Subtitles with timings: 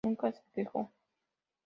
[0.03, 0.89] Nunca se quejó.